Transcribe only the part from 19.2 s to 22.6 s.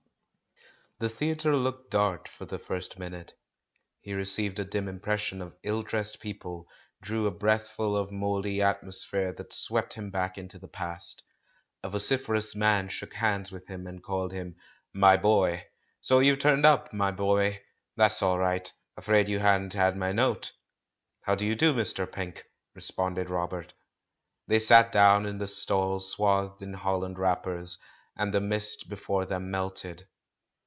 you hadn't had my note." "How do you do, Mr. Pink,"